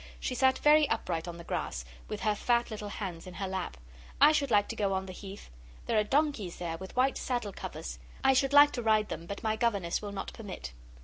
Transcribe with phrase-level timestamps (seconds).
[0.19, 3.77] She sat very upright on the grass, with her fat little hands in her lap.
[4.19, 5.51] 'I should like to go on the Heath.
[5.85, 7.99] There are donkeys there, with white saddle covers.
[8.23, 10.73] I should like to ride them, but my governess will not permit.